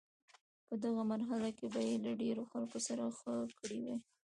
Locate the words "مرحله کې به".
1.13-1.81